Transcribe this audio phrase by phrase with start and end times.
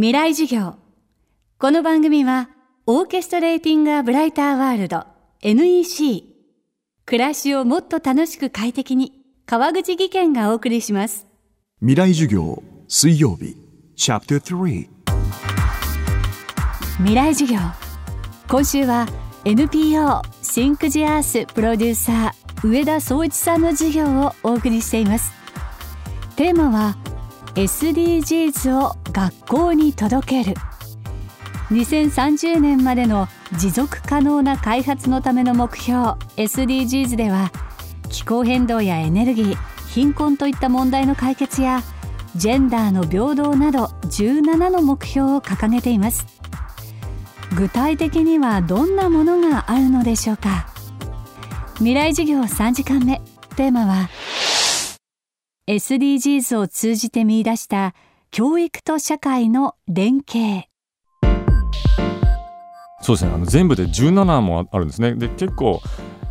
[0.00, 0.76] 未来授業。
[1.58, 2.50] この番組は
[2.86, 5.04] オーケストレーティング・ア・ブライター・ワールド
[5.42, 6.22] NEC
[7.04, 9.12] 暮らしをもっと楽しく快適に
[9.44, 11.26] 川口義賢がお送りします。
[11.80, 13.56] 未来授業水曜日。
[13.96, 14.88] チャプター3
[16.98, 17.58] 未来授業。
[18.46, 19.04] 今週は
[19.44, 25.32] NPO シンクジアースプロデューサー上田総一さんの授業をお送りしています。
[26.36, 26.96] テーマは
[27.54, 30.56] SDGs を学校に届ける。
[31.70, 35.98] 2030年までの持続可能な開発のための目標
[36.36, 37.52] SDGs では
[38.08, 39.56] 気候変動やエネルギー
[39.88, 41.82] 貧困といった問題の解決や
[42.36, 46.26] ジェンダーの平等など17の目標を掲げています。
[47.56, 50.68] 具体的にはどんなものがあるのでしょうか。
[51.76, 53.20] 未来授業3時間目。
[53.56, 54.08] テーマは
[55.68, 57.94] SDGs を通じて見出した
[58.30, 60.64] 教育と社会の連携。
[63.02, 63.32] そうですね。
[63.34, 65.14] あの全部で17もあるんですね。
[65.14, 65.82] で結構、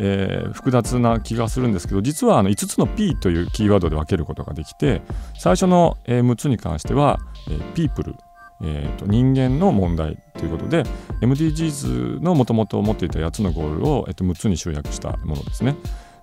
[0.00, 5.00] えー、複雑な気がするんですけど実はあの5つの P というキーワードで分けることができて
[5.38, 8.16] 最初の、えー、6つに関しては、えー、ピープル
[8.62, 10.82] えーと、人間の問題ということで
[11.22, 15.76] MDGs のもともと持っていた8つのゴールを、えー、と6つに集約したものですね。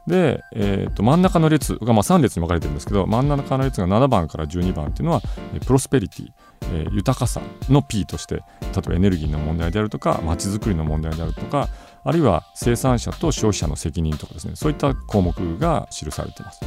[0.08, 5.22] で、えー、と真ん中の列が、まあ、3列に分かれてるんですけど真ん中の列が7番から12番っていうのは
[5.66, 6.32] プロスペリティ、
[6.74, 8.42] えー、豊かさの P として例
[8.78, 11.68] えばエネルギーの問題であるとかまちづくりの問題であるとか
[12.06, 16.62] あるいは生産者と消費者の責任とかですねそういった項目が記されてます。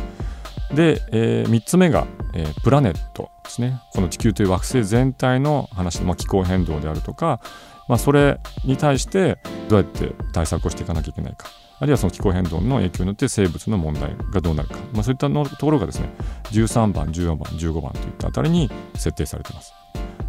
[0.75, 7.41] で、えー、3つ目が、えー、プラネットですねこの地球という惑星全体の話、まあ、気候変動であるとか、
[7.89, 9.39] まあ、それに対して
[9.69, 11.49] どうやって対策をしていかなきゃいけないか
[11.81, 16.11] あるいはその気候変動の影響によって生物の問題がどうなるか、まあ、そういったのところがですね
[16.53, 19.73] 13番14番15番といったあたりに設定されています。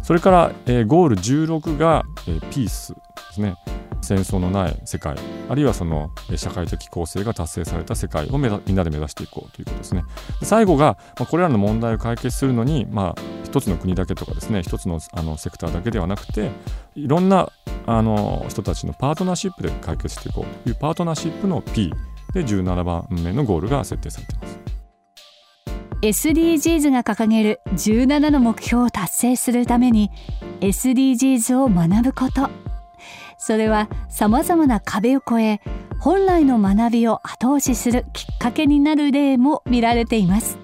[0.02, 3.00] それから、えー、ゴール16が、えー、ピースで
[3.34, 3.54] すね。
[4.00, 5.16] 戦争のない世界。
[5.48, 10.02] あるいはその社会的公正が達成された世界をみんなで目指していこうということですね。
[10.42, 16.50] 最後が、まあ、これらの問題を解決するのに、まあ、一つの国だけとかですね一つのあのセクターだけではなくて
[16.96, 17.52] いろんな
[17.86, 21.92] あの人たちのパートナーシップで解決していこうというパートナーシップの P
[22.32, 24.72] で17番目のゴールが設定されています。
[26.02, 30.10] SDGs が掲げる17の目標を達成するために
[30.60, 32.50] SDGs を学ぶこと
[33.38, 35.60] それはさまざまな壁を越え
[36.00, 40.58] 本来の学びを後押しするきっかけになる例も見られています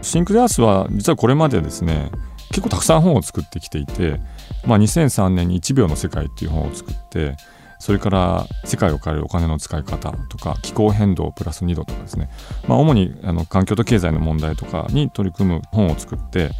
[0.00, 2.10] シンクレアスは実はこれまでですね
[2.54, 4.20] 結構たくさん本を作ってきていて、
[4.64, 7.36] まあ、2003年に「1秒の世界」っていう本を作って
[7.80, 12.30] それから世界を変えるお金の使い方とか気候変動プラス2度とかですね、
[12.68, 16.52] まあ、主にあの環境と経済の問題とかに取り組む本を作って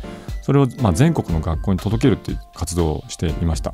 [0.43, 3.73] それをまあ全国の学校に届けるっていう活動をしていました。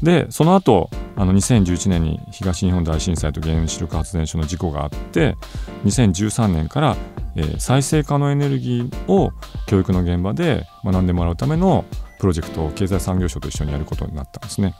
[0.00, 5.36] でその後あの2011年に東日本大震災と原子力発電所の事故があって
[5.84, 6.96] 2013年から、
[7.38, 9.30] えー、再生可能エネルギーを
[9.68, 11.84] 教育の現場で学んでもらうための
[12.18, 14.74] プロジェクトを経済産業省と一緒にやることになったんですね。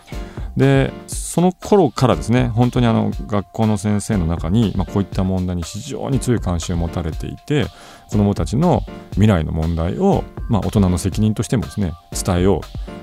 [0.57, 7.67] でその頃からですね本当にあの学校の先生の中に、まあ、こういった問題に非常に強い関心を持たれていて
[8.11, 8.83] 子どもたちの
[9.13, 12.61] 未来の問題を、まあ、大人の責任としてもですね伝えよう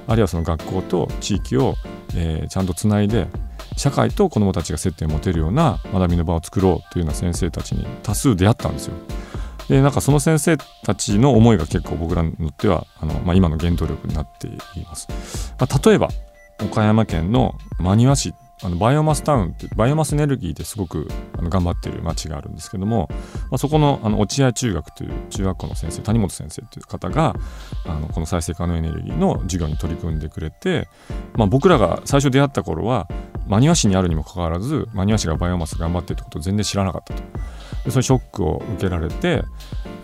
[0.08, 1.76] あるいはその学校と地域を、
[2.14, 3.28] えー、ちゃんとつないで
[3.78, 8.96] 社会と子どもたちが接点を持てるような学びの場を作ろうというような先生たちに多数出会ったんですよ。
[9.70, 14.52] でなんかその先生たちの思いが結構僕らにとってはあの、まあ、今の原動力になってい
[14.86, 15.54] ます。
[15.60, 16.10] まあ、例えば
[16.64, 18.34] 岡山県の真庭市
[18.64, 23.10] あのバイオマスタウンってバイオマスエネルギーですごくあの頑張ってる町があるんですけども、
[23.52, 27.36] まあ、そこのあの落合中学という中学校の先生谷本先生という方が
[27.86, 30.88] あのこの再生可能エネルギーの授業に取り組んでくれて、
[31.34, 33.10] まあ、僕らが最初出会った頃は
[33.48, 37.24] 真庭市にあるにもかかわらず真庭市がバイオマス頑張ってるってことを全然知らなかったと。
[37.86, 39.44] でそれショックを受けられて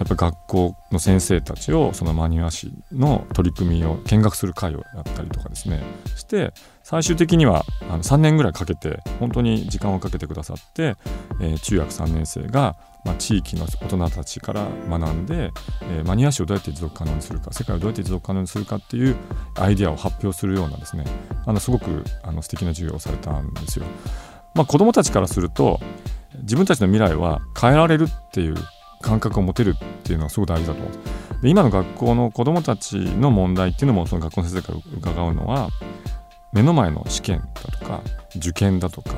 [0.02, 5.82] やっぱ学校の先生たちをその真庭市の取り組みを見学する会をやったりとかですね
[6.16, 6.53] して
[6.84, 10.96] 最終的にはあの3年ぐらいかけて本当に時間をかけてくださって、
[11.40, 15.52] えー、中学3年生が、まあ、地域の大人たちから学んで、
[15.82, 19.16] えー、マニア市をどうやって持続可能にするか世界をどうやって持続可能にするかっていう
[19.56, 21.06] アイデアを発表するようなですね
[21.46, 23.86] あのすごくあの素敵な授業をされたんですよ。
[24.53, 25.80] まあ、子どもたちからすると
[26.42, 28.56] 自分たちの未来は変えられるっていう
[29.02, 35.70] 感覚を持てるっていうのはすごく大事だと思うで今の学校の子どもたちの問題っていうのもその学校の先生から伺うのは
[36.54, 38.02] 目の前の試験だとか
[38.36, 39.12] 受験だとか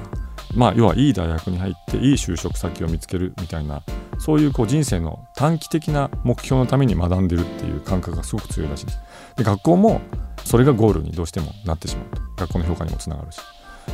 [0.56, 3.82] まあ要はいい大学に入っていい就職先を見つけるみたいな
[4.20, 9.00] そういうこう人生の短期的な目標のために学んでるっていう感覚がすごく強いらしいです。
[9.36, 10.02] で学校も
[10.46, 12.22] それがゴールにどうしてもなってしまうと。
[12.36, 13.40] 学校の評価にもつながるし。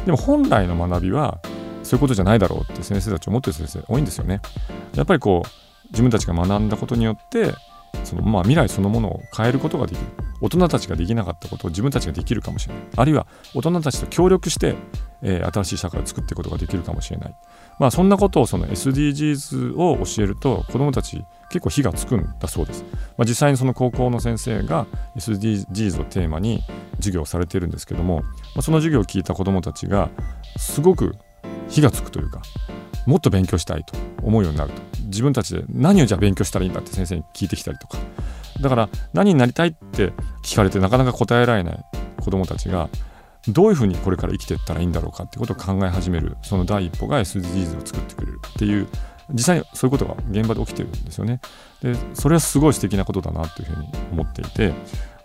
[0.05, 1.39] でも本来の学びは
[1.83, 4.41] そういうことじゃないだろうって先生たち思ってる先生多いんですよね。
[4.95, 7.53] やっぱりこう自分たちが学んだことによって
[8.03, 10.05] そのまあ未来そのものを変えることができる。
[10.41, 12.83] 大人たちができなかったことを自分たちができるかもしれない。
[12.95, 14.75] あるいは大人たちと協力して、
[15.21, 17.35] えー、新しい社会を作っていくことができるかもしれない。
[17.79, 22.83] まあそんなことをその SDGs を教えると子どもたち結構火がつくんだそうです、
[23.17, 26.61] まあ、実際にその高校の先生が SDGs をテーマに
[26.97, 30.09] 授業をされているんですけども、まあ、その授業を聞いた子どもたちが
[30.57, 31.15] すごく
[31.67, 32.41] 火がつくというか
[33.07, 34.81] もっと勉強したいと思うようになると。
[35.05, 37.97] 自分たちで何をじゃあ勉強したらいいんだって先生に聞いてきたりとか。
[38.61, 40.13] だから何になりたいって
[40.43, 41.85] 聞かれてなかなか答えられない
[42.21, 42.89] 子どもたちが
[43.47, 48.87] どういうふうにこれから生きていったらいいんだろうかってことを考え始めるその第一歩が SDGs を作ってくれるっていう
[49.31, 51.39] 実際にそういうことが現場で起きてるんですよね。
[51.81, 54.73] でそれはすごい素敵なことだなというふうに思っていて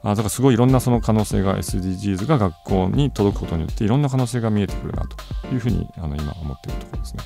[0.02, 7.22] あだからすごいいろんなその可能性が SDGs が学校に届くことによっていろんな可能性が見えてくるなというふうにあの今思っているところですね。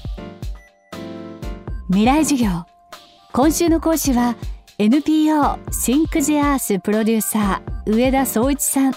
[1.89, 2.65] 未来授業
[3.33, 4.37] 今週の講師は
[4.81, 8.93] NPO シンクジアースプロデューサー上田総一さん。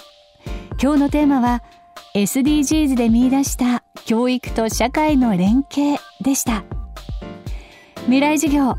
[0.80, 1.64] 今日のテーマは
[2.14, 6.62] SDGs で見出した教育と社会の連携でした。
[8.02, 8.76] 未来授業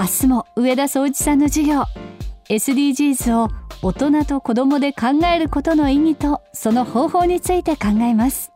[0.00, 1.84] 明日も上田総一さんの授業
[2.48, 3.50] SDGs を
[3.82, 8.55] 大人と子供で考えることの意義とその方法について考えます。